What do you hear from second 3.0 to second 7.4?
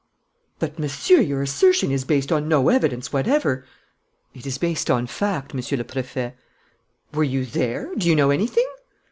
whatever!" "It is based on fact, Monsieur le Préfet." "Were